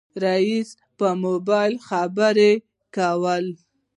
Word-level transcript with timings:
رئيسې 0.23 0.75
په 0.97 1.07
موبایل 1.23 1.73
خبرې 1.87 2.51
کولې. 2.95 3.53